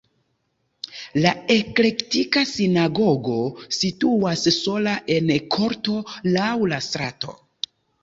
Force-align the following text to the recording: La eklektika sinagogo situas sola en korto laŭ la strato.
La 1.25 1.33
eklektika 1.55 2.43
sinagogo 2.53 3.37
situas 3.83 4.49
sola 4.59 4.99
en 5.19 5.33
korto 5.59 6.03
laŭ 6.37 6.53
la 6.77 6.85
strato. 6.91 7.41